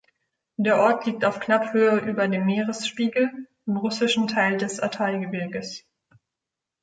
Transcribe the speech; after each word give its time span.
Der 0.57 0.79
Ort 0.79 1.05
liegt 1.05 1.23
auf 1.25 1.39
knapp 1.39 1.73
Höhe 1.73 1.99
über 1.99 2.27
dem 2.27 2.47
Meeresspiegel 2.47 3.47
im 3.67 3.77
russischen 3.77 4.25
Teil 4.25 4.57
des 4.57 4.79
Altaigebirges. 4.79 5.83